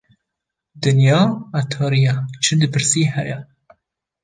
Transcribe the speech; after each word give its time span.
Dinya 0.81 1.19
etariye 1.61 2.13
çi 2.43 2.53
dipirsî 2.59 3.03
heye 3.13 3.37